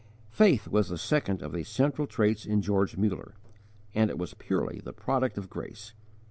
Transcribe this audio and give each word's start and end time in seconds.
Faith 0.31 0.67
was 0.67 0.89
the 0.89 0.97
second 0.97 1.43
of 1.43 1.51
these 1.53 1.67
central 1.69 2.07
traits 2.07 2.43
in 2.43 2.59
George 2.63 2.97
Muller, 2.97 3.35
and 3.93 4.09
it 4.09 4.17
was 4.17 4.33
purely 4.33 4.79
the 4.79 4.93
product 4.93 5.37
of 5.37 5.47
grace. 5.47 5.93